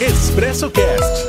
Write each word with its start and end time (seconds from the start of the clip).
Expresso 0.00 0.70
Cast. 0.70 1.28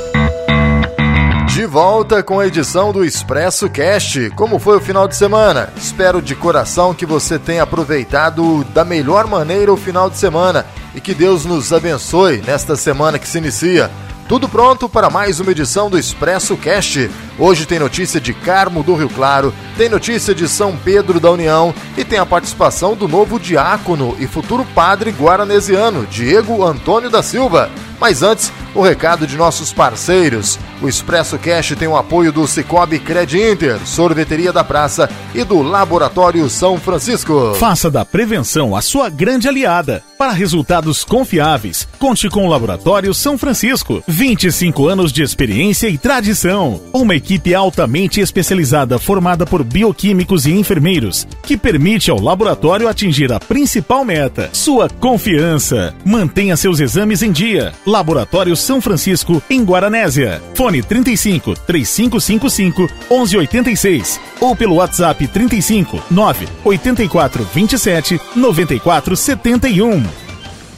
De 1.54 1.66
volta 1.66 2.22
com 2.22 2.40
a 2.40 2.46
edição 2.46 2.90
do 2.90 3.04
Expresso 3.04 3.68
Cast. 3.68 4.30
Como 4.30 4.58
foi 4.58 4.78
o 4.78 4.80
final 4.80 5.06
de 5.06 5.14
semana? 5.14 5.70
Espero 5.76 6.22
de 6.22 6.34
coração 6.34 6.94
que 6.94 7.04
você 7.04 7.38
tenha 7.38 7.64
aproveitado 7.64 8.64
da 8.72 8.82
melhor 8.82 9.26
maneira 9.26 9.70
o 9.70 9.76
final 9.76 10.08
de 10.08 10.16
semana 10.16 10.64
e 10.94 11.02
que 11.02 11.12
Deus 11.12 11.44
nos 11.44 11.70
abençoe 11.70 12.38
nesta 12.46 12.74
semana 12.74 13.18
que 13.18 13.28
se 13.28 13.36
inicia. 13.36 13.90
Tudo 14.26 14.48
pronto 14.48 14.88
para 14.88 15.10
mais 15.10 15.38
uma 15.38 15.50
edição 15.50 15.90
do 15.90 15.98
Expresso 15.98 16.56
Cast. 16.56 17.10
Hoje 17.38 17.66
tem 17.66 17.78
notícia 17.78 18.18
de 18.18 18.32
Carmo 18.32 18.82
do 18.82 18.94
Rio 18.94 19.10
Claro, 19.10 19.52
tem 19.76 19.90
notícia 19.90 20.34
de 20.34 20.48
São 20.48 20.74
Pedro 20.74 21.20
da 21.20 21.30
União 21.30 21.74
e 21.98 22.04
tem 22.06 22.18
a 22.18 22.24
participação 22.24 22.96
do 22.96 23.06
novo 23.06 23.38
diácono 23.38 24.16
e 24.18 24.26
futuro 24.26 24.64
padre 24.74 25.10
guaranesiano, 25.10 26.06
Diego 26.06 26.64
Antônio 26.64 27.10
da 27.10 27.22
Silva. 27.22 27.70
Mas 28.00 28.22
antes, 28.22 28.50
o 28.74 28.82
recado 28.82 29.26
de 29.26 29.36
nossos 29.36 29.72
parceiros. 29.72 30.58
O 30.82 30.88
Expresso 30.88 31.38
Cash 31.38 31.76
tem 31.78 31.86
o 31.86 31.96
apoio 31.96 32.32
do 32.32 32.44
Cicobi 32.44 32.98
Cred 32.98 33.40
Inter, 33.40 33.78
Sorveteria 33.86 34.52
da 34.52 34.64
Praça 34.64 35.08
e 35.32 35.44
do 35.44 35.62
Laboratório 35.62 36.50
São 36.50 36.76
Francisco. 36.76 37.54
Faça 37.54 37.88
da 37.88 38.04
prevenção 38.04 38.74
a 38.74 38.82
sua 38.82 39.08
grande 39.08 39.46
aliada. 39.46 40.02
Para 40.18 40.32
resultados 40.32 41.04
confiáveis, 41.04 41.86
conte 41.98 42.28
com 42.28 42.46
o 42.46 42.48
Laboratório 42.48 43.14
São 43.14 43.38
Francisco. 43.38 44.02
25 44.08 44.88
anos 44.88 45.12
de 45.12 45.22
experiência 45.22 45.88
e 45.88 45.96
tradição. 45.96 46.80
Uma 46.92 47.14
equipe 47.14 47.54
altamente 47.54 48.20
especializada 48.20 48.98
formada 48.98 49.46
por 49.46 49.62
bioquímicos 49.62 50.46
e 50.46 50.52
enfermeiros, 50.52 51.26
que 51.42 51.56
permite 51.56 52.10
ao 52.10 52.20
laboratório 52.20 52.88
atingir 52.88 53.32
a 53.32 53.38
principal 53.38 54.04
meta: 54.04 54.50
sua 54.52 54.88
confiança. 54.88 55.94
Mantenha 56.04 56.56
seus 56.56 56.80
exames 56.80 57.22
em 57.22 57.30
dia. 57.30 57.72
Laboratório 57.86 58.56
São 58.56 58.80
Francisco, 58.80 59.40
em 59.48 59.62
Guaranésia. 59.62 60.42
Fone 60.54 60.71
35 60.80 61.54
3555 61.66 62.82
1186 63.10 64.20
ou 64.40 64.54
pelo 64.54 64.76
WhatsApp 64.76 65.26
35 65.26 66.00
9 66.08 66.48
84 66.64 67.44
27 67.44 68.20
94 68.36 69.16
71. 69.16 70.22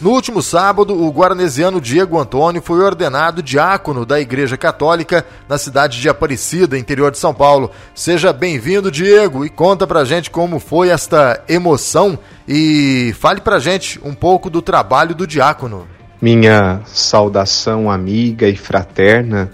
No 0.01 0.11
último 0.11 0.43
sábado, 0.43 0.93
o 0.93 1.09
guaranesiano 1.11 1.81
Diego 1.81 2.19
Antônio 2.19 2.61
foi 2.61 2.81
ordenado 2.81 3.43
diácono 3.43 4.05
da 4.05 4.21
Igreja 4.21 4.55
Católica 4.55 5.25
na 5.49 5.57
cidade 5.57 5.99
de 5.99 6.09
Aparecida, 6.11 6.77
interior 6.77 7.11
de 7.11 7.17
São 7.17 7.33
Paulo. 7.33 7.71
Seja 7.95 8.31
bem-vindo, 8.31 8.91
Diego, 8.91 9.47
e 9.47 9.49
conta 9.49 9.87
pra 9.87 10.05
gente 10.05 10.31
como 10.31 10.59
foi 10.59 10.91
esta 10.91 11.43
emoção 11.49 12.19
e 12.47 13.15
fale 13.19 13.41
pra 13.41 13.59
gente 13.59 13.99
um 14.05 14.13
pouco 14.13 14.51
do 14.51 14.61
trabalho 14.61 15.15
do 15.15 15.27
diácono. 15.27 15.89
Minha 16.21 16.83
saudação 16.85 17.91
amiga 17.91 18.47
e 18.47 18.57
fraterna 18.57 19.51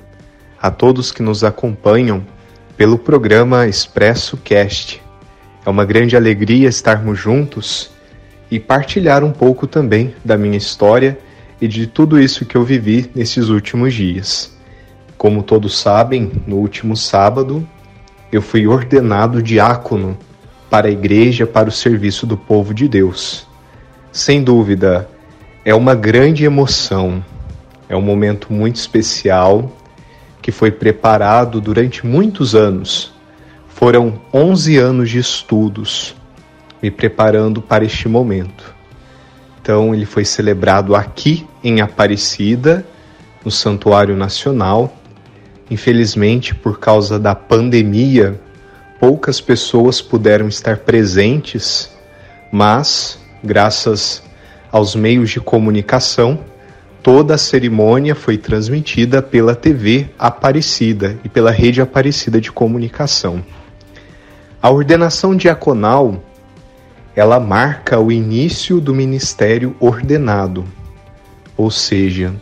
a 0.60 0.70
todos 0.70 1.10
que 1.10 1.22
nos 1.22 1.42
acompanham 1.42 2.22
pelo 2.76 2.98
programa 2.98 3.66
Expresso 3.66 4.36
Cast. 4.36 5.02
É 5.64 5.70
uma 5.70 5.84
grande 5.84 6.16
alegria 6.16 6.68
estarmos 6.68 7.18
juntos 7.18 7.90
e 8.50 8.60
partilhar 8.60 9.24
um 9.24 9.32
pouco 9.32 9.66
também 9.66 10.14
da 10.24 10.36
minha 10.36 10.58
história 10.58 11.18
e 11.60 11.68
de 11.68 11.86
tudo 11.86 12.20
isso 12.20 12.44
que 12.44 12.56
eu 12.56 12.64
vivi 12.64 13.10
nesses 13.14 13.48
últimos 13.48 13.94
dias. 13.94 14.54
Como 15.16 15.42
todos 15.42 15.78
sabem, 15.78 16.30
no 16.46 16.56
último 16.56 16.96
sábado 16.96 17.66
eu 18.30 18.42
fui 18.42 18.66
ordenado 18.66 19.42
diácono 19.42 20.16
para 20.68 20.88
a 20.88 20.90
igreja 20.90 21.46
para 21.46 21.68
o 21.68 21.72
serviço 21.72 22.26
do 22.26 22.36
povo 22.36 22.72
de 22.74 22.86
Deus. 22.86 23.46
Sem 24.12 24.42
dúvida, 24.42 25.08
é 25.64 25.74
uma 25.74 25.94
grande 25.94 26.44
emoção, 26.44 27.24
é 27.88 27.96
um 27.96 28.00
momento 28.00 28.52
muito 28.52 28.76
especial 28.76 29.70
que 30.42 30.50
foi 30.50 30.70
preparado 30.70 31.60
durante 31.60 32.06
muitos 32.06 32.54
anos. 32.54 33.12
Foram 33.68 34.20
11 34.32 34.76
anos 34.78 35.10
de 35.10 35.18
estudos 35.18 36.14
me 36.82 36.90
preparando 36.90 37.60
para 37.60 37.84
este 37.84 38.08
momento. 38.08 38.74
Então, 39.60 39.94
ele 39.94 40.06
foi 40.06 40.24
celebrado 40.24 40.94
aqui 40.94 41.46
em 41.62 41.80
Aparecida, 41.80 42.86
no 43.44 43.50
Santuário 43.50 44.16
Nacional. 44.16 44.94
Infelizmente, 45.70 46.54
por 46.54 46.78
causa 46.78 47.18
da 47.18 47.34
pandemia, 47.34 48.40
poucas 48.98 49.40
pessoas 49.40 50.00
puderam 50.00 50.48
estar 50.48 50.78
presentes, 50.78 51.90
mas, 52.50 53.18
graças 53.44 54.22
aos 54.72 54.94
meios 54.94 55.30
de 55.30 55.40
comunicação, 55.40 56.40
toda 57.02 57.34
a 57.34 57.38
cerimônia 57.38 58.14
foi 58.14 58.36
transmitida 58.36 59.22
pela 59.22 59.54
TV 59.54 60.08
Aparecida 60.18 61.18
e 61.24 61.28
pela 61.28 61.50
Rede 61.50 61.80
Aparecida 61.80 62.40
de 62.40 62.52
Comunicação. 62.52 63.44
A 64.62 64.70
ordenação 64.70 65.34
diaconal 65.34 66.22
ela 67.14 67.40
marca 67.40 67.98
o 67.98 68.12
início 68.12 68.80
do 68.80 68.94
ministério 68.94 69.74
ordenado, 69.80 70.64
ou 71.56 71.70
seja, 71.70 72.32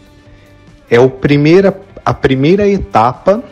é 0.91 1.01
o 1.01 1.09
primeira, 1.09 1.77
a 2.05 2.13
primeira 2.13 2.69
etapa 2.69 3.43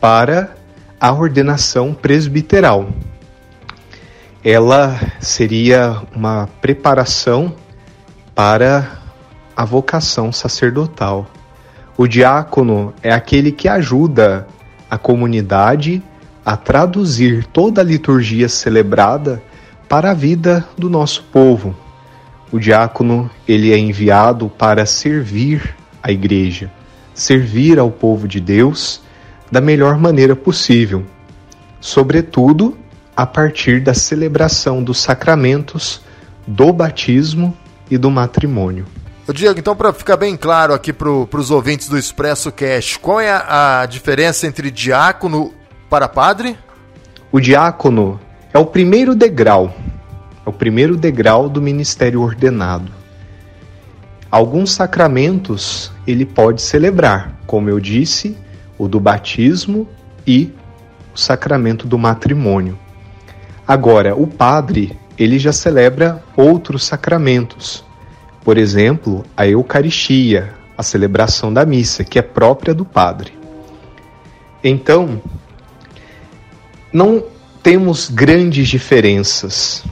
para 0.00 0.54
a 1.00 1.12
ordenação 1.12 1.94
presbiteral. 1.94 2.88
Ela 4.42 4.98
seria 5.20 6.02
uma 6.14 6.48
preparação 6.60 7.54
para 8.34 9.05
a 9.56 9.64
vocação 9.64 10.30
sacerdotal. 10.30 11.26
O 11.96 12.06
diácono 12.06 12.92
é 13.02 13.10
aquele 13.10 13.50
que 13.50 13.68
ajuda 13.68 14.46
a 14.90 14.98
comunidade 14.98 16.02
a 16.44 16.56
traduzir 16.56 17.46
toda 17.46 17.80
a 17.80 17.84
liturgia 17.84 18.48
celebrada 18.48 19.42
para 19.88 20.10
a 20.10 20.14
vida 20.14 20.64
do 20.76 20.90
nosso 20.90 21.22
povo. 21.32 21.74
O 22.52 22.58
diácono, 22.58 23.30
ele 23.48 23.72
é 23.72 23.78
enviado 23.78 24.48
para 24.48 24.84
servir 24.84 25.74
a 26.02 26.12
igreja, 26.12 26.70
servir 27.14 27.78
ao 27.78 27.90
povo 27.90 28.28
de 28.28 28.40
Deus 28.40 29.00
da 29.50 29.60
melhor 29.60 29.98
maneira 29.98 30.36
possível, 30.36 31.04
sobretudo 31.80 32.76
a 33.16 33.24
partir 33.26 33.80
da 33.80 33.94
celebração 33.94 34.82
dos 34.82 34.98
sacramentos 34.98 36.02
do 36.46 36.72
batismo 36.72 37.56
e 37.90 37.96
do 37.96 38.10
matrimônio. 38.10 38.86
Diego, 39.32 39.58
então 39.58 39.74
para 39.74 39.92
ficar 39.92 40.16
bem 40.16 40.36
claro 40.36 40.72
aqui 40.72 40.92
para 40.92 41.10
os 41.10 41.50
ouvintes 41.50 41.88
do 41.88 41.98
Expresso 41.98 42.52
Cash, 42.52 42.96
qual 42.96 43.20
é 43.20 43.30
a, 43.30 43.80
a 43.80 43.86
diferença 43.86 44.46
entre 44.46 44.70
diácono 44.70 45.52
para 45.90 46.06
padre? 46.06 46.56
O 47.32 47.40
diácono 47.40 48.20
é 48.54 48.58
o 48.58 48.64
primeiro 48.66 49.16
degrau, 49.16 49.74
é 50.44 50.48
o 50.48 50.52
primeiro 50.52 50.96
degrau 50.96 51.48
do 51.48 51.60
ministério 51.60 52.22
ordenado. 52.22 52.92
Alguns 54.30 54.72
sacramentos 54.72 55.90
ele 56.06 56.24
pode 56.24 56.62
celebrar, 56.62 57.36
como 57.48 57.68
eu 57.68 57.80
disse, 57.80 58.38
o 58.78 58.86
do 58.86 59.00
batismo 59.00 59.88
e 60.24 60.52
o 61.12 61.18
sacramento 61.18 61.86
do 61.86 61.98
matrimônio. 61.98 62.78
Agora, 63.66 64.14
o 64.14 64.26
padre, 64.26 64.96
ele 65.18 65.36
já 65.36 65.52
celebra 65.52 66.22
outros 66.36 66.84
sacramentos, 66.84 67.84
por 68.46 68.58
exemplo, 68.58 69.24
a 69.36 69.44
Eucaristia, 69.44 70.54
a 70.78 70.82
celebração 70.84 71.52
da 71.52 71.66
missa, 71.66 72.04
que 72.04 72.16
é 72.16 72.22
própria 72.22 72.72
do 72.72 72.84
padre. 72.84 73.36
Então, 74.62 75.20
não 76.92 77.24
temos 77.60 78.08
grandes 78.08 78.68
diferenças, 78.68 79.82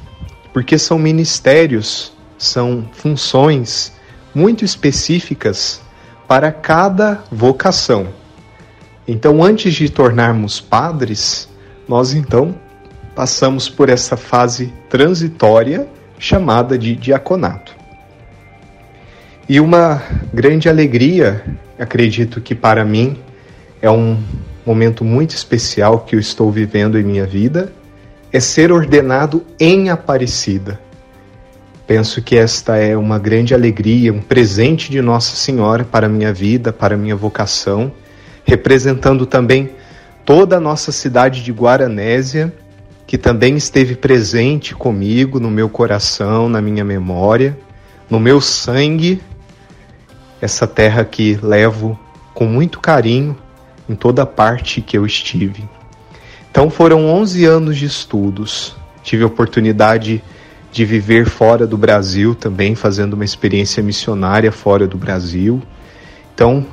porque 0.53 0.79
são 0.79 1.01
ministérios, 1.01 2.13
são 2.39 2.89
funções 2.93 3.93
muito 4.33 4.65
específicas 4.65 5.81
para 6.29 6.53
cada 6.53 7.25
vocação. 7.33 8.07
Então, 9.09 9.43
antes 9.43 9.75
de 9.75 9.89
tornarmos 9.89 10.61
padres, 10.61 11.49
nós 11.89 12.15
então 12.15 12.55
passamos 13.17 13.69
por 13.69 13.89
essa 13.89 14.17
fase 14.17 14.73
transitória 14.89 15.89
chamada 16.21 16.79
de 16.79 16.95
diaconato. 16.95 17.83
E 19.47 19.61
uma 19.61 20.03
grande 20.33 20.71
alegria, 20.71 21.45
acredito 21.79 22.41
que 22.41 22.55
para 22.55 22.83
mim 22.83 23.19
é 23.83 23.91
um 23.91 24.19
momento 24.65 25.05
muito 25.05 25.33
especial 25.33 26.01
que 26.01 26.17
eu 26.17 26.21
estou 26.21 26.51
vivendo 26.51 26.99
em 26.99 27.03
minha 27.05 27.27
vida, 27.27 27.71
é 28.33 28.41
ser 28.41 28.73
ordenado 28.73 29.45
em 29.61 29.91
Aparecida. 29.91 30.81
Penso 31.87 32.23
que 32.23 32.37
esta 32.37 32.79
é 32.79 32.97
uma 32.97 33.19
grande 33.19 33.53
alegria, 33.53 34.15
um 34.15 34.23
presente 34.23 34.91
de 34.91 35.03
Nossa 35.03 35.37
Senhora 35.37 35.85
para 35.85 36.07
a 36.07 36.09
minha 36.09 36.33
vida, 36.33 36.73
para 36.73 36.95
a 36.95 36.99
minha 36.99 37.15
vocação, 37.15 37.93
representando 38.47 39.27
também 39.27 39.73
toda 40.25 40.57
a 40.57 40.61
nossa 40.61 40.91
cidade 40.91 41.43
de 41.43 41.53
Guaranésia, 41.53 42.51
que 43.07 43.19
também 43.19 43.57
esteve 43.57 43.95
presente 43.95 44.75
comigo 44.75 45.39
no 45.39 45.51
meu 45.51 45.69
coração, 45.69 46.49
na 46.49 46.63
minha 46.63 46.83
memória, 46.83 47.55
no 48.09 48.19
meu 48.19 48.41
sangue 48.41 49.21
essa 50.45 50.67
terra 50.67 51.03
que 51.07 51.39
levo 51.43 51.99
com 52.35 52.45
muito 52.45 52.79
carinho 52.79 53.35
em 53.89 53.95
toda 53.95 54.27
parte 54.27 54.83
que 54.83 54.99
eu 54.99 55.07
estive. 55.07 55.67
Então 56.51 56.69
foram 56.69 57.07
11 57.07 57.47
anos 57.47 57.79
de 57.79 57.87
estudos. 57.87 58.77
Tive 59.03 59.23
a 59.25 59.27
oportunidade 59.27 60.23
de 60.71 60.85
viver 60.85 61.25
fora 61.25 61.67
do 61.67 61.79
Brasil 61.79 62.35
também, 62.35 62.75
fazendo 62.75 63.15
uma 63.15 63.25
experiência 63.25 63.83
missionária 63.83 64.53
fora 64.53 64.87
do 64.87 64.99
Brasil. 64.99 65.63
Então, 66.35 66.67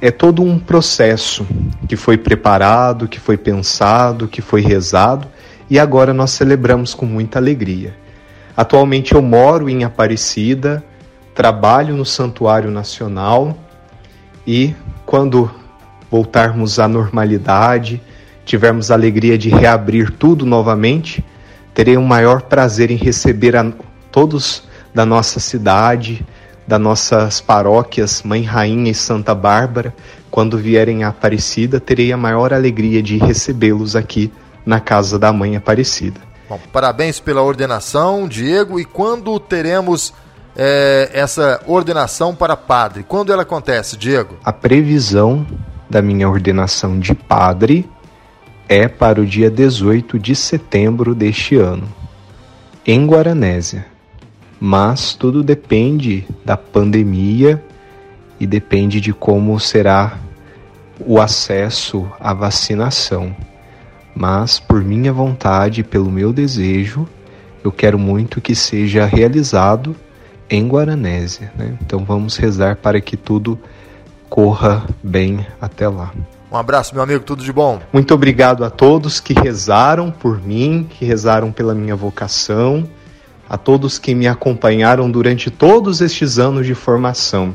é 0.00 0.12
todo 0.12 0.40
um 0.40 0.56
processo 0.56 1.44
que 1.88 1.96
foi 1.96 2.16
preparado, 2.16 3.08
que 3.08 3.18
foi 3.18 3.36
pensado, 3.36 4.28
que 4.28 4.40
foi 4.40 4.60
rezado 4.60 5.26
e 5.68 5.76
agora 5.76 6.14
nós 6.14 6.30
celebramos 6.30 6.94
com 6.94 7.06
muita 7.06 7.40
alegria. 7.40 7.96
Atualmente 8.56 9.12
eu 9.12 9.22
moro 9.22 9.68
em 9.68 9.82
Aparecida, 9.82 10.84
trabalho 11.34 11.96
no 11.96 12.04
Santuário 12.04 12.70
Nacional 12.70 13.56
e 14.46 14.74
quando 15.06 15.50
voltarmos 16.10 16.78
à 16.78 16.86
normalidade, 16.86 18.02
tivermos 18.44 18.90
a 18.90 18.94
alegria 18.94 19.38
de 19.38 19.48
reabrir 19.48 20.10
tudo 20.10 20.44
novamente, 20.44 21.24
terei 21.72 21.96
o 21.96 22.00
um 22.00 22.04
maior 22.04 22.42
prazer 22.42 22.90
em 22.90 22.96
receber 22.96 23.56
a 23.56 23.72
todos 24.10 24.64
da 24.94 25.06
nossa 25.06 25.40
cidade, 25.40 26.24
das 26.66 26.80
nossas 26.80 27.40
paróquias 27.40 28.22
Mãe 28.22 28.42
Rainha 28.42 28.90
e 28.90 28.94
Santa 28.94 29.34
Bárbara, 29.34 29.94
quando 30.30 30.58
vierem 30.58 31.04
a 31.04 31.08
Aparecida, 31.08 31.80
terei 31.80 32.12
a 32.12 32.16
maior 32.16 32.52
alegria 32.52 33.02
de 33.02 33.16
recebê-los 33.16 33.96
aqui 33.96 34.32
na 34.64 34.80
casa 34.80 35.18
da 35.18 35.32
Mãe 35.32 35.56
Aparecida. 35.56 36.20
Bom, 36.48 36.58
parabéns 36.72 37.18
pela 37.18 37.42
ordenação, 37.42 38.28
Diego. 38.28 38.78
E 38.78 38.84
quando 38.84 39.38
teremos 39.40 40.12
é, 40.56 41.10
essa 41.12 41.60
ordenação 41.66 42.34
para 42.34 42.56
padre? 42.56 43.04
Quando 43.06 43.32
ela 43.32 43.42
acontece, 43.42 43.96
Diego? 43.96 44.36
A 44.44 44.52
previsão 44.52 45.46
da 45.88 46.02
minha 46.02 46.28
ordenação 46.28 46.98
de 46.98 47.14
padre 47.14 47.88
é 48.68 48.88
para 48.88 49.20
o 49.20 49.26
dia 49.26 49.50
18 49.50 50.18
de 50.18 50.34
setembro 50.34 51.14
deste 51.14 51.56
ano, 51.56 51.88
em 52.86 53.06
Guaranésia 53.06 53.92
mas 54.64 55.12
tudo 55.12 55.42
depende 55.42 56.24
da 56.44 56.56
pandemia 56.56 57.60
e 58.38 58.46
depende 58.46 59.00
de 59.00 59.12
como 59.12 59.58
será 59.58 60.16
o 61.00 61.20
acesso 61.20 62.08
à 62.20 62.32
vacinação. 62.32 63.34
Mas 64.14 64.60
por 64.60 64.80
minha 64.80 65.12
vontade, 65.12 65.82
pelo 65.82 66.12
meu 66.12 66.32
desejo, 66.32 67.08
eu 67.64 67.72
quero 67.72 67.98
muito 67.98 68.40
que 68.40 68.54
seja 68.54 69.04
realizado 69.04 69.96
em 70.52 70.68
Guaranésia. 70.68 71.52
Né? 71.56 71.76
Então 71.80 72.04
vamos 72.04 72.36
rezar 72.36 72.76
para 72.76 73.00
que 73.00 73.16
tudo 73.16 73.58
corra 74.28 74.84
bem 75.02 75.46
até 75.60 75.88
lá. 75.88 76.12
Um 76.50 76.56
abraço, 76.56 76.94
meu 76.94 77.02
amigo, 77.02 77.24
tudo 77.24 77.42
de 77.42 77.52
bom. 77.52 77.80
Muito 77.92 78.12
obrigado 78.12 78.62
a 78.62 78.68
todos 78.68 79.18
que 79.18 79.32
rezaram 79.32 80.10
por 80.10 80.40
mim, 80.40 80.86
que 80.88 81.04
rezaram 81.04 81.50
pela 81.50 81.74
minha 81.74 81.96
vocação 81.96 82.86
a 83.48 83.58
todos 83.58 83.98
que 83.98 84.14
me 84.14 84.26
acompanharam 84.26 85.10
durante 85.10 85.50
todos 85.50 86.00
estes 86.00 86.38
anos 86.38 86.66
de 86.66 86.74
formação. 86.74 87.54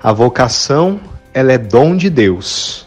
A 0.00 0.12
vocação, 0.12 1.00
ela 1.32 1.52
é 1.52 1.58
dom 1.58 1.96
de 1.96 2.08
Deus, 2.08 2.86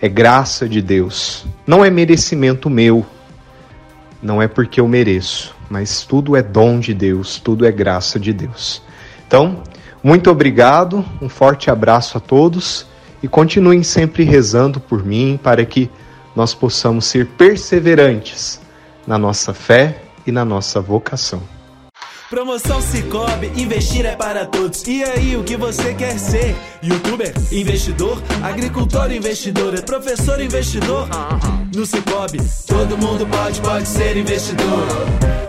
é 0.00 0.08
graça 0.08 0.68
de 0.68 0.80
Deus, 0.80 1.44
não 1.66 1.84
é 1.84 1.90
merecimento 1.90 2.70
meu, 2.70 3.04
não 4.22 4.40
é 4.40 4.46
porque 4.46 4.80
eu 4.80 4.86
mereço, 4.86 5.52
mas 5.70 6.02
tudo 6.02 6.36
é 6.36 6.42
dom 6.42 6.80
de 6.80 6.92
Deus, 6.92 7.38
tudo 7.38 7.64
é 7.64 7.70
graça 7.70 8.18
de 8.18 8.32
Deus. 8.32 8.82
Então, 9.26 9.62
muito 10.02 10.28
obrigado, 10.28 11.04
um 11.22 11.28
forte 11.28 11.70
abraço 11.70 12.18
a 12.18 12.20
todos 12.20 12.86
e 13.22 13.28
continuem 13.28 13.84
sempre 13.84 14.24
rezando 14.24 14.80
por 14.80 15.04
mim 15.04 15.38
para 15.40 15.64
que 15.64 15.88
nós 16.34 16.52
possamos 16.52 17.04
ser 17.04 17.26
perseverantes 17.26 18.60
na 19.06 19.16
nossa 19.16 19.54
fé 19.54 20.02
e 20.26 20.32
na 20.32 20.44
nossa 20.44 20.80
vocação. 20.80 21.40
Promoção 22.28 22.80
Cicobi, 22.80 23.48
investir 23.60 24.06
é 24.06 24.14
para 24.14 24.46
todos. 24.46 24.86
E 24.86 25.02
aí, 25.02 25.36
o 25.36 25.42
que 25.42 25.56
você 25.56 25.94
quer 25.94 26.16
ser? 26.16 26.54
Youtuber, 26.80 27.34
investidor, 27.50 28.22
agricultor, 28.40 29.10
investidor, 29.10 29.74
é 29.74 29.80
professor, 29.80 30.40
investidor? 30.40 31.08
No 31.74 31.84
Cicobi, 31.84 32.38
todo 32.68 32.96
mundo 32.96 33.26
pode, 33.26 33.60
pode 33.60 33.88
ser 33.88 34.16
investidor. 34.16 34.86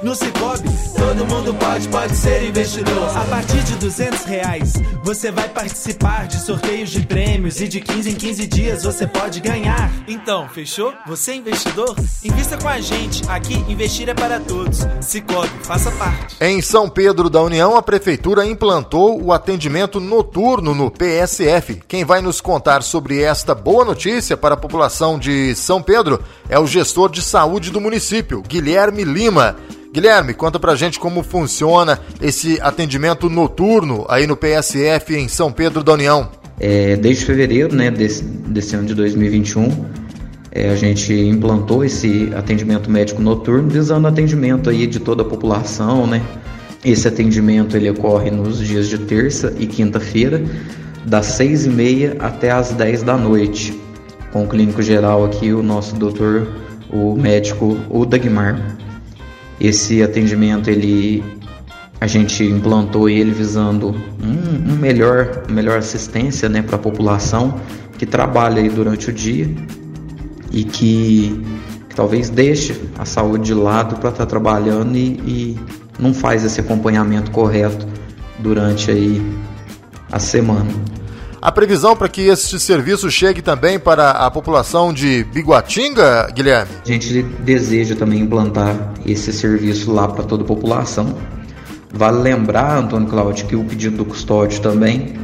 No 0.04 0.16
Cicobi, 0.16 0.91
todo 1.02 1.26
mundo 1.26 1.52
pode, 1.56 1.88
pode 1.90 2.16
ser 2.16 2.44
investidor. 2.44 3.18
A 3.18 3.26
partir 3.26 3.64
de 3.64 3.76
200 3.76 4.24
reais, 4.24 4.74
você 5.04 5.32
vai 5.32 5.50
participar 5.50 6.28
de 6.28 6.40
sorteios 6.40 6.92
de 6.92 7.02
prêmios 7.02 7.60
e 7.60 7.68
de 7.68 7.82
15 7.82 8.12
em 8.12 8.16
15 8.16 8.48
dias 8.48 8.84
você 8.84 9.08
pode 9.08 9.40
ganhar. 9.40 9.92
Então, 10.08 10.48
fechou? 10.50 10.94
Você 11.08 11.32
é 11.32 11.36
investidor? 11.36 11.96
Invista 12.24 12.56
com 12.56 12.68
a 12.68 12.80
gente. 12.80 13.28
Aqui, 13.28 13.56
investir 13.68 14.10
é 14.10 14.14
para 14.14 14.40
todos. 14.40 14.82
Cicobi, 15.02 15.50
faça 15.64 15.90
parte. 15.92 16.36
Em 16.40 16.62
São 16.62 16.88
Pedro 16.88 17.32
da 17.32 17.42
União, 17.42 17.76
a 17.76 17.82
prefeitura 17.82 18.46
implantou 18.46 19.24
o 19.24 19.34
atendimento 19.34 20.00
noturno 20.00 20.76
no 20.76 20.92
PSF. 20.92 21.82
Quem 21.88 22.06
vai 22.06 22.22
nos 22.22 22.40
contar 22.40 22.84
sobre 22.84 23.22
esta 23.24 23.56
boa 23.56 23.84
notícia 23.84 24.38
para 24.38 24.54
a 24.54 24.58
população 24.58 25.18
de 25.18 25.56
São 25.56 25.82
Pedro 25.82 26.22
é 26.48 26.60
o 26.60 26.68
gestor 26.68 27.10
de 27.10 27.24
saúde 27.24 27.72
do 27.72 27.82
município, 27.82 28.44
Guilherme 28.44 29.04
Lima. 29.04 29.58
Guilherme, 29.94 30.34
conta 30.34 30.58
pra 30.58 30.74
gente 30.74 30.91
como 31.00 31.24
funciona 31.24 32.00
esse 32.22 32.60
atendimento 32.62 33.30
noturno 33.30 34.06
aí 34.10 34.26
no 34.26 34.36
PSF 34.36 35.16
em 35.16 35.28
São 35.28 35.52
Pedro 35.52 35.84
da 35.84 35.94
União. 35.94 36.30
É, 36.60 36.96
desde 36.96 37.26
fevereiro 37.26 37.76
né, 37.76 37.90
desse, 37.90 38.24
desse 38.24 38.76
ano 38.76 38.86
de 38.86 38.94
2021, 38.94 39.86
é, 40.52 40.70
a 40.70 40.76
gente 40.76 41.14
implantou 41.14 41.84
esse 41.84 42.30
atendimento 42.36 42.92
médico 42.92 43.22
noturno, 43.22 43.70
visando 43.70 44.08
atendimento 44.08 44.70
aí 44.70 44.86
de 44.86 45.00
toda 45.00 45.22
a 45.22 45.26
população, 45.26 46.06
né? 46.06 46.22
Esse 46.84 47.08
atendimento 47.08 47.78
ele 47.78 47.90
ocorre 47.90 48.30
nos 48.32 48.60
dias 48.60 48.88
de 48.88 48.98
terça 48.98 49.54
e 49.58 49.68
quinta-feira, 49.68 50.44
das 51.06 51.28
seis 51.28 51.66
e 51.66 51.70
meia 51.70 52.18
até 52.20 52.52
as 52.52 52.72
dez 52.72 53.02
da 53.02 53.16
noite, 53.16 53.80
com 54.32 54.44
o 54.44 54.48
clínico 54.48 54.82
geral 54.82 55.24
aqui, 55.24 55.54
o 55.54 55.64
nosso 55.64 55.96
doutor, 55.96 56.48
o 56.90 57.16
médico, 57.16 57.78
o 57.90 58.06
Dagmar. 58.06 58.78
Esse 59.62 60.02
atendimento 60.02 60.72
ele 60.72 61.24
a 62.00 62.08
gente 62.08 62.44
implantou 62.44 63.08
ele 63.08 63.30
visando 63.30 63.90
um, 63.90 64.74
um 64.74 64.76
melhor, 64.76 65.44
melhor 65.48 65.78
assistência 65.78 66.50
né, 66.50 66.64
para 66.64 66.76
a 66.76 66.80
população 66.80 67.62
que 67.96 68.08
trabalha 68.08 68.68
durante 68.72 69.12
o 69.12 69.14
dia 69.14 69.48
e 70.52 70.64
que, 70.64 71.40
que 71.88 71.96
talvez 71.96 72.28
deixe 72.28 72.76
a 72.98 73.06
saúde 73.06 73.46
de 73.46 73.54
lado 73.54 73.98
para 73.98 74.10
estar 74.10 74.26
tá 74.26 74.26
trabalhando 74.26 74.98
e, 74.98 75.10
e 75.28 75.60
não 76.00 76.12
faz 76.12 76.44
esse 76.44 76.60
acompanhamento 76.60 77.30
correto 77.30 77.88
durante 78.40 78.90
aí 78.90 79.22
a 80.12 80.18
semana. 80.18 80.72
A 81.42 81.52
previsão 81.52 81.96
para 81.96 82.08
que 82.08 82.22
este 82.28 82.60
serviço 82.60 83.10
chegue 83.10 83.42
também 83.42 83.80
para 83.80 84.12
a 84.12 84.30
população 84.30 84.94
de 84.94 85.24
Biguatinga, 85.24 86.30
Guilherme? 86.32 86.72
A 86.86 86.88
gente 86.88 87.24
deseja 87.24 87.96
também 87.96 88.20
implantar 88.20 88.94
esse 89.04 89.34
serviço 89.34 89.92
lá 89.92 90.08
para 90.08 90.24
toda 90.24 90.44
a 90.44 90.46
população. 90.46 91.18
Vale 91.92 92.22
lembrar, 92.22 92.78
Antônio 92.78 93.08
Cláudio, 93.08 93.48
que 93.48 93.56
o 93.56 93.64
pedido 93.64 93.98
do 93.98 94.06
custódio 94.06 94.62
também, 94.62 95.16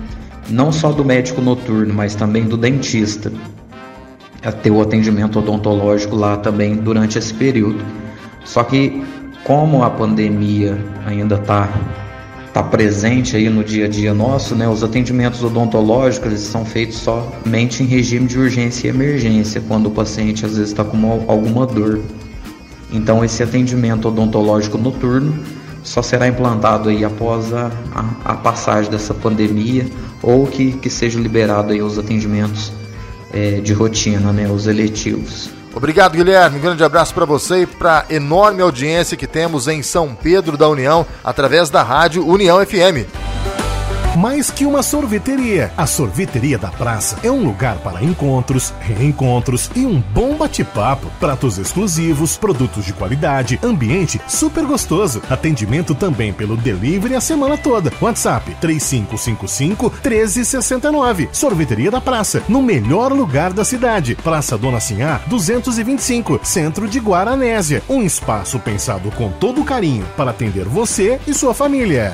não 0.50 0.72
só 0.72 0.92
do 0.92 1.06
médico 1.06 1.40
noturno, 1.40 1.94
mas 1.94 2.16
também 2.16 2.46
do 2.46 2.58
dentista, 2.58 3.32
é 4.42 4.50
ter 4.52 4.72
o 4.72 4.82
atendimento 4.82 5.38
odontológico 5.38 6.16
lá 6.16 6.36
também 6.38 6.78
durante 6.78 7.20
esse 7.20 7.32
período. 7.32 7.86
Só 8.44 8.64
que 8.64 9.06
como 9.44 9.84
a 9.84 9.90
pandemia 9.92 10.84
ainda 11.06 11.36
está 11.36 11.70
está 12.58 12.64
presente 12.64 13.36
aí 13.36 13.50
no 13.50 13.64
dia 13.64 13.86
a 13.86 13.88
dia 13.88 14.16
nosso, 14.16 14.56
né? 14.56 14.68
Os 14.68 14.84
atendimentos 14.84 15.44
odontológicos 15.44 16.28
eles 16.28 16.40
são 16.40 16.66
feitos 16.66 16.98
somente 16.98 17.84
em 17.84 17.86
regime 17.86 18.26
de 18.26 18.40
urgência 18.40 18.88
e 18.88 18.90
emergência, 18.90 19.62
quando 19.68 19.88
o 19.88 19.92
paciente 19.92 20.44
às 20.44 20.58
vezes 20.58 20.72
está 20.72 20.84
com 20.84 21.24
alguma 21.28 21.68
dor. 21.68 22.02
Então 22.92 23.24
esse 23.24 23.44
atendimento 23.44 24.08
odontológico 24.08 24.76
noturno 24.76 25.38
só 25.84 26.02
será 26.02 26.28
implantado 26.28 26.90
aí 26.90 27.06
após 27.06 27.54
a, 27.54 27.72
a, 27.94 28.32
a 28.32 28.36
passagem 28.36 28.90
dessa 28.90 29.14
pandemia 29.14 29.86
ou 30.24 30.48
que, 30.48 30.72
que 30.72 30.90
seja 30.90 31.20
liberado 31.20 31.74
aí 31.74 31.82
os 31.82 32.00
atendimentos 32.00 32.74
é, 33.32 33.60
de 33.62 33.72
rotina, 33.72 34.34
né? 34.34 34.50
Os 34.50 34.66
eletivos. 34.66 35.52
Obrigado, 35.78 36.14
Guilherme. 36.14 36.58
Um 36.58 36.62
grande 36.62 36.84
abraço 36.84 37.14
para 37.14 37.24
você 37.24 37.62
e 37.62 37.68
para 37.68 38.00
a 38.00 38.14
enorme 38.14 38.64
audiência 38.64 39.16
que 39.16 39.28
temos 39.28 39.68
em 39.68 39.84
São 39.84 40.16
Pedro 40.16 40.58
da 40.58 40.68
União 40.68 41.06
através 41.24 41.70
da 41.70 41.84
rádio 41.84 42.26
União 42.26 42.58
FM. 42.66 43.27
Mais 44.18 44.50
que 44.50 44.66
uma 44.66 44.82
sorveteria. 44.82 45.72
A 45.78 45.86
Sorveteria 45.86 46.58
da 46.58 46.70
Praça 46.70 47.20
é 47.22 47.32
um 47.32 47.46
lugar 47.46 47.78
para 47.78 48.04
encontros, 48.04 48.74
reencontros 48.80 49.70
e 49.76 49.86
um 49.86 50.02
bom 50.02 50.36
bate-papo. 50.36 51.08
Pratos 51.20 51.60
exclusivos, 51.60 52.36
produtos 52.36 52.84
de 52.84 52.94
qualidade, 52.94 53.60
ambiente 53.64 54.20
super 54.28 54.66
gostoso. 54.66 55.22
Atendimento 55.30 55.94
também 55.94 56.34
pelo 56.34 56.58
delivery 56.58 57.14
a 57.14 57.22
semana 57.22 57.58
toda. 57.58 57.94
WhatsApp 58.02 58.56
3555 58.60 59.94
1369. 60.04 61.30
Sorveteria 61.32 61.92
da 61.92 62.02
Praça, 62.02 62.42
no 62.50 62.64
melhor 62.64 63.14
lugar 63.14 63.54
da 63.54 63.64
cidade. 63.64 64.16
Praça 64.16 64.58
Dona 64.58 64.80
Sinhá 64.80 65.22
225, 65.28 66.40
centro 66.44 66.88
de 66.88 67.00
Guaranésia. 67.00 67.84
Um 67.88 68.02
espaço 68.02 68.58
pensado 68.58 69.12
com 69.12 69.30
todo 69.32 69.64
carinho 69.64 70.08
para 70.18 70.32
atender 70.32 70.66
você 70.66 71.20
e 71.28 71.34
sua 71.36 71.54
família. 71.54 72.12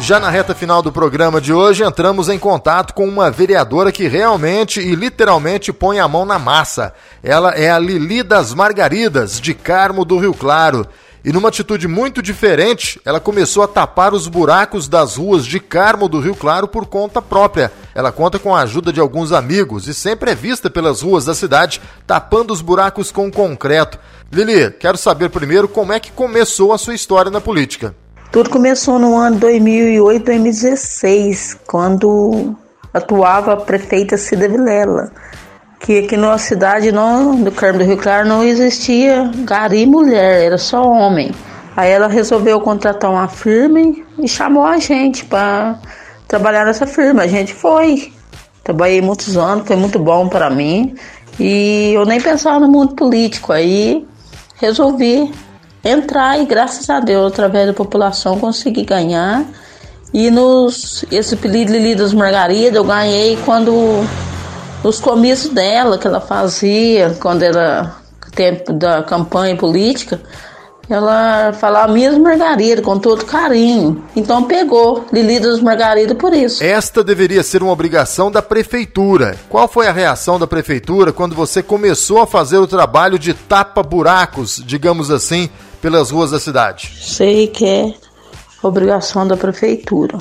Já 0.00 0.20
na 0.20 0.28
reta 0.28 0.54
final 0.54 0.82
do 0.82 0.92
programa 0.92 1.40
de 1.40 1.52
hoje, 1.52 1.82
entramos 1.82 2.28
em 2.28 2.38
contato 2.38 2.92
com 2.92 3.08
uma 3.08 3.30
vereadora 3.30 3.90
que 3.90 4.06
realmente 4.06 4.80
e 4.80 4.94
literalmente 4.94 5.72
põe 5.72 5.98
a 5.98 6.08
mão 6.08 6.26
na 6.26 6.38
massa. 6.38 6.92
Ela 7.22 7.52
é 7.52 7.70
a 7.70 7.78
Lili 7.78 8.22
das 8.22 8.52
Margaridas, 8.52 9.40
de 9.40 9.54
Carmo 9.54 10.04
do 10.04 10.18
Rio 10.18 10.34
Claro. 10.34 10.86
E 11.24 11.32
numa 11.32 11.48
atitude 11.48 11.88
muito 11.88 12.20
diferente, 12.20 13.00
ela 13.02 13.18
começou 13.18 13.62
a 13.62 13.68
tapar 13.68 14.12
os 14.12 14.28
buracos 14.28 14.88
das 14.88 15.16
ruas 15.16 15.46
de 15.46 15.58
Carmo 15.58 16.06
do 16.06 16.20
Rio 16.20 16.34
Claro 16.34 16.68
por 16.68 16.84
conta 16.84 17.22
própria. 17.22 17.72
Ela 17.94 18.12
conta 18.12 18.38
com 18.38 18.54
a 18.54 18.60
ajuda 18.60 18.92
de 18.92 19.00
alguns 19.00 19.32
amigos 19.32 19.88
e 19.88 19.94
sempre 19.94 20.32
é 20.32 20.34
vista 20.34 20.68
pelas 20.68 21.00
ruas 21.00 21.24
da 21.24 21.34
cidade 21.34 21.80
tapando 22.06 22.52
os 22.52 22.60
buracos 22.60 23.10
com 23.10 23.30
concreto. 23.30 23.98
Lili, 24.30 24.70
quero 24.72 24.98
saber 24.98 25.30
primeiro 25.30 25.66
como 25.66 25.94
é 25.94 26.00
que 26.00 26.12
começou 26.12 26.74
a 26.74 26.78
sua 26.78 26.94
história 26.94 27.30
na 27.30 27.40
política. 27.40 27.94
Tudo 28.34 28.50
começou 28.50 28.98
no 28.98 29.16
ano 29.16 29.36
2008, 29.38 30.24
2016, 30.24 31.56
quando 31.68 32.56
atuava 32.92 33.52
a 33.52 33.56
prefeita 33.56 34.16
Cida 34.18 34.48
Vilela, 34.48 35.12
que 35.78 36.00
aqui 36.00 36.16
na 36.16 36.36
cidade, 36.36 36.90
não, 36.90 37.32
no 37.32 37.52
Carmo 37.52 37.78
do 37.78 37.84
Rio 37.84 37.96
Claro, 37.96 38.26
não 38.26 38.42
existia 38.42 39.30
gari 39.44 39.86
mulher, 39.86 40.46
era 40.46 40.58
só 40.58 40.82
homem. 40.82 41.30
Aí 41.76 41.92
ela 41.92 42.08
resolveu 42.08 42.60
contratar 42.60 43.08
uma 43.08 43.28
firma 43.28 43.78
e 44.18 44.26
chamou 44.26 44.64
a 44.64 44.78
gente 44.78 45.24
para 45.26 45.78
trabalhar 46.26 46.64
nessa 46.64 46.88
firma. 46.88 47.22
A 47.22 47.28
gente 47.28 47.54
foi. 47.54 48.12
Trabalhei 48.64 49.00
muitos 49.00 49.36
anos, 49.36 49.64
foi 49.64 49.76
muito 49.76 50.00
bom 50.00 50.28
para 50.28 50.50
mim. 50.50 50.96
E 51.38 51.92
eu 51.94 52.04
nem 52.04 52.20
pensava 52.20 52.58
no 52.58 52.68
mundo 52.68 52.96
político. 52.96 53.52
Aí 53.52 54.04
resolvi 54.56 55.30
entrar 55.84 56.40
e 56.40 56.46
graças 56.46 56.88
a 56.88 57.00
Deus, 57.00 57.32
através 57.32 57.66
da 57.66 57.72
população, 57.72 58.38
consegui 58.38 58.84
ganhar. 58.84 59.44
E 60.12 60.30
nos 60.30 61.04
esse 61.10 61.34
Lili 61.34 61.94
das 61.94 62.14
Margaridas 62.14 62.76
eu 62.76 62.84
ganhei 62.84 63.36
quando 63.44 63.72
nos 64.82 65.00
comícios 65.00 65.52
dela 65.52 65.98
que 65.98 66.06
ela 66.06 66.20
fazia, 66.20 67.16
quando 67.20 67.42
era 67.42 67.96
tempo 68.34 68.72
da 68.72 69.02
campanha 69.02 69.56
política, 69.56 70.20
ela 70.88 71.52
falava 71.54 71.92
minhas 71.92 72.18
margaridas 72.18 72.84
com 72.84 72.98
todo 72.98 73.24
carinho. 73.24 74.04
Então 74.14 74.44
pegou 74.44 75.04
Lili 75.12 75.40
das 75.40 75.60
Margaridas 75.60 76.16
por 76.16 76.32
isso. 76.32 76.62
Esta 76.62 77.02
deveria 77.02 77.42
ser 77.42 77.62
uma 77.62 77.72
obrigação 77.72 78.30
da 78.30 78.42
prefeitura. 78.42 79.36
Qual 79.48 79.66
foi 79.66 79.86
a 79.86 79.92
reação 79.92 80.38
da 80.38 80.46
prefeitura 80.46 81.12
quando 81.12 81.34
você 81.34 81.62
começou 81.62 82.20
a 82.20 82.26
fazer 82.26 82.58
o 82.58 82.66
trabalho 82.66 83.18
de 83.18 83.32
tapa-buracos, 83.32 84.62
digamos 84.64 85.10
assim, 85.10 85.48
pelas 85.84 86.10
ruas 86.10 86.30
da 86.30 86.40
cidade? 86.40 86.94
Sei 86.98 87.46
que 87.46 87.66
é 87.66 87.94
obrigação 88.62 89.28
da 89.28 89.36
prefeitura, 89.36 90.16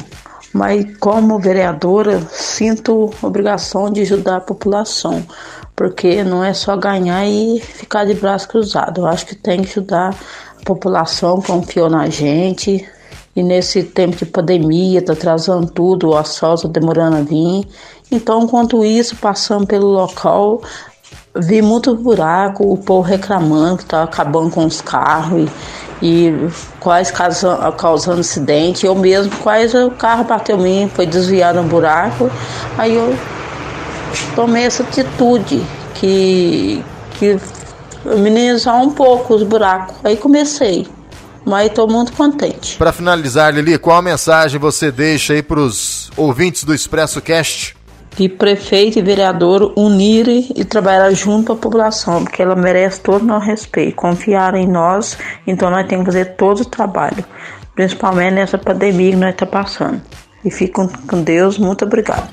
mas 0.53 0.85
como 0.97 1.39
vereadora 1.39 2.19
sinto 2.29 3.13
obrigação 3.21 3.89
de 3.89 4.01
ajudar 4.01 4.35
a 4.35 4.41
população, 4.41 5.25
porque 5.73 6.21
não 6.21 6.43
é 6.43 6.53
só 6.53 6.75
ganhar 6.75 7.25
e 7.25 7.61
ficar 7.61 8.03
de 8.03 8.13
braço 8.13 8.49
cruzado. 8.49 8.99
Eu 8.99 9.05
acho 9.07 9.25
que 9.25 9.35
tem 9.35 9.61
que 9.61 9.69
ajudar 9.69 10.13
a 10.61 10.65
população, 10.65 11.41
confiou 11.41 11.89
na 11.89 12.09
gente. 12.09 12.85
E 13.33 13.41
nesse 13.41 13.83
tempo 13.83 14.17
de 14.17 14.25
pandemia, 14.25 15.01
tá 15.01 15.13
atrasando 15.13 15.67
tudo, 15.67 16.13
a 16.13 16.25
sol 16.25 16.57
tá 16.57 16.67
demorando 16.67 17.15
a 17.15 17.21
vir. 17.21 17.65
Então, 18.11 18.43
enquanto 18.43 18.83
isso, 18.83 19.15
passando 19.15 19.65
pelo 19.65 19.87
local, 19.87 20.61
vi 21.35 21.61
muito 21.61 21.95
buraco, 21.95 22.71
o 22.71 22.77
povo 22.77 23.07
reclamando 23.07 23.77
que 23.77 23.85
tá 23.85 24.03
acabando 24.03 24.51
com 24.51 24.65
os 24.65 24.81
carros 24.81 25.49
e, 26.01 26.27
e 26.29 26.49
quase 26.79 27.11
causando, 27.11 27.71
causando 27.73 28.19
acidente. 28.19 28.85
Eu 28.85 28.95
mesmo, 28.95 29.35
quase 29.37 29.75
o 29.77 29.91
carro 29.91 30.23
bateu 30.23 30.57
em 30.59 30.61
mim, 30.61 30.91
foi 30.93 31.05
desviado 31.05 31.61
no 31.61 31.67
buraco. 31.67 32.29
Aí 32.77 32.95
eu 32.95 33.17
tomei 34.35 34.65
essa 34.65 34.83
atitude 34.83 35.63
que, 35.95 36.83
que 37.17 37.39
minimizar 38.05 38.81
um 38.81 38.91
pouco 38.91 39.33
os 39.33 39.43
buracos. 39.43 39.95
Aí 40.03 40.17
comecei. 40.17 40.87
Mas 41.45 41.67
estou 41.67 41.89
muito 41.89 42.13
contente. 42.13 42.77
Para 42.77 42.93
finalizar, 42.93 43.53
Lili, 43.53 43.77
qual 43.77 43.97
a 43.97 44.01
mensagem 44.01 44.57
você 44.57 44.89
deixa 44.89 45.33
aí 45.33 45.43
para 45.43 45.59
os 45.59 46.09
ouvintes 46.15 46.63
do 46.63 46.73
Expresso 46.73 47.19
Cast? 47.19 47.75
Que 48.15 48.29
prefeito 48.29 48.99
e 48.99 49.01
vereador 49.01 49.73
unirem 49.75 50.51
e 50.55 50.63
trabalhar 50.63 51.11
junto 51.11 51.47
com 51.47 51.53
a 51.53 51.55
população, 51.55 52.23
porque 52.23 52.41
ela 52.41 52.55
merece 52.55 53.01
todo 53.01 53.23
o 53.23 53.25
nosso 53.25 53.45
respeito. 53.45 53.95
Confiar 53.95 54.55
em 54.55 54.67
nós, 54.67 55.17
então 55.47 55.69
nós 55.69 55.87
temos 55.87 56.05
que 56.05 56.11
fazer 56.11 56.35
todo 56.35 56.61
o 56.61 56.65
trabalho, 56.65 57.25
principalmente 57.75 58.35
nessa 58.35 58.57
pandemia 58.57 59.11
que 59.11 59.17
nós 59.17 59.29
estamos 59.31 59.51
tá 59.51 59.63
passando. 59.63 60.01
E 60.45 60.51
fico 60.51 60.87
com 61.07 61.21
Deus, 61.21 61.57
muito 61.57 61.85
obrigado. 61.85 62.29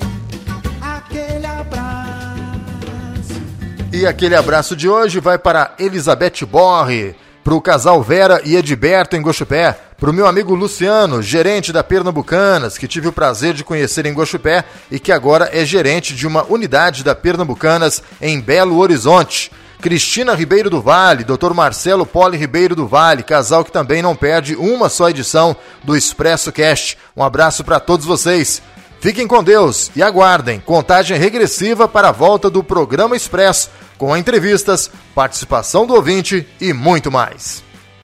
E 3.93 4.07
aquele 4.07 4.37
abraço 4.37 4.77
de 4.77 4.89
hoje 4.89 5.19
vai 5.19 5.39
para 5.39 5.75
Elizabeth 5.79 6.47
Borre, 6.49 7.15
para 7.43 7.55
o 7.55 7.61
casal 7.61 8.03
Vera 8.03 8.41
e 8.45 8.55
Edberto 8.55 9.17
em 9.17 9.23
Gochupé, 9.23 9.77
para 10.01 10.11
o 10.11 10.15
meu 10.15 10.27
amigo 10.27 10.55
Luciano, 10.55 11.21
gerente 11.21 11.75
da 11.75 11.85
Pernambucanas, 11.85 12.79
que 12.79 12.89
tive 12.89 13.09
o 13.09 13.13
prazer 13.13 13.53
de 13.53 13.63
conhecer 13.63 14.07
em 14.07 14.15
Gochupé 14.15 14.65
e 14.91 14.99
que 14.99 15.13
agora 15.13 15.51
é 15.53 15.63
gerente 15.63 16.15
de 16.15 16.27
uma 16.27 16.43
unidade 16.45 17.05
da 17.05 17.15
Pernambucanas 17.15 18.03
em 18.19 18.41
Belo 18.41 18.79
Horizonte. 18.79 19.53
Cristina 19.79 20.35
Ribeiro 20.35 20.71
do 20.71 20.81
Vale, 20.81 21.23
Dr. 21.23 21.53
Marcelo 21.55 22.07
Poli 22.07 22.39
Ribeiro 22.39 22.75
do 22.75 22.89
Vale, 22.89 23.23
casal 23.23 23.63
que 23.63 23.71
também 23.71 24.01
não 24.01 24.17
perde 24.17 24.57
uma 24.57 24.89
só 24.89 25.11
edição 25.11 25.55
do 25.85 25.95
Expresso 25.95 26.51
Cast. 26.51 26.97
Um 27.15 27.23
abraço 27.23 27.63
para 27.63 27.79
todos 27.79 28.07
vocês. 28.07 28.63
Fiquem 29.01 29.27
com 29.27 29.45
Deus 29.45 29.91
e 29.95 30.03
aguardem 30.03 30.61
contagem 30.61 31.19
regressiva 31.19 31.87
para 31.87 32.09
a 32.09 32.13
volta 32.13 32.49
do 32.49 32.65
programa 32.65 33.17
Expresso, 33.17 33.69
com 33.99 34.17
entrevistas, 34.17 34.91
participação 35.15 35.87
do 35.87 35.95
ouvinte 35.95 36.47
e 36.59 36.73
muito 36.73 37.11
mais. 37.11 37.70